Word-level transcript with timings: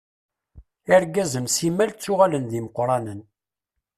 Irgazen 0.93 1.45
simmal 1.55 1.89
ttuɣalen 1.91 2.43
d 2.51 2.53
imeqqṛanen. 2.59 3.19